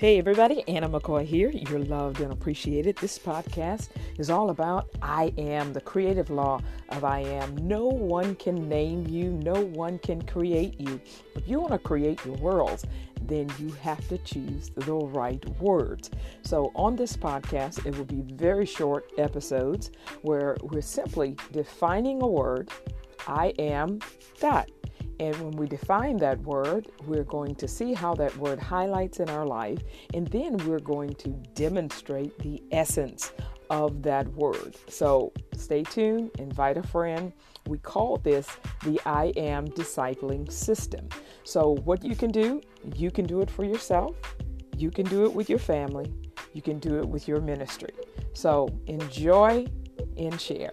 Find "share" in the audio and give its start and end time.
50.40-50.72